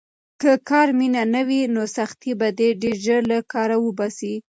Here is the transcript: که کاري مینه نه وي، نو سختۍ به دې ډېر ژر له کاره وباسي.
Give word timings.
که 0.41 0.51
کاري 0.69 0.93
مینه 0.99 1.23
نه 1.33 1.41
وي، 1.47 1.61
نو 1.73 1.81
سختۍ 1.95 2.31
به 2.39 2.47
دې 2.57 2.69
ډېر 2.81 2.95
ژر 3.05 3.21
له 3.31 3.37
کاره 3.53 3.77
وباسي. 3.85 4.33